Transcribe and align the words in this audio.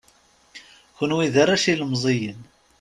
Kunwi 0.97 1.25
d 1.33 1.35
arrac 1.41 1.65
ilemẓiyen. 1.71 2.41